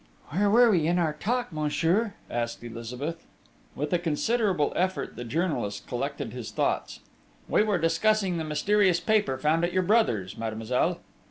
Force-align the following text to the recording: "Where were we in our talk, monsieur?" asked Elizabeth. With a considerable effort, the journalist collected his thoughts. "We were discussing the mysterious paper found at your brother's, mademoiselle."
"Where 0.29 0.49
were 0.49 0.71
we 0.71 0.87
in 0.87 0.97
our 0.97 1.13
talk, 1.13 1.53
monsieur?" 1.53 2.15
asked 2.27 2.63
Elizabeth. 2.63 3.23
With 3.75 3.93
a 3.93 3.99
considerable 3.99 4.73
effort, 4.75 5.15
the 5.15 5.23
journalist 5.23 5.85
collected 5.85 6.33
his 6.33 6.49
thoughts. 6.49 7.01
"We 7.47 7.61
were 7.61 7.77
discussing 7.77 8.37
the 8.37 8.43
mysterious 8.43 8.99
paper 8.99 9.37
found 9.37 9.63
at 9.63 9.73
your 9.73 9.83
brother's, 9.83 10.35
mademoiselle." 10.39 11.01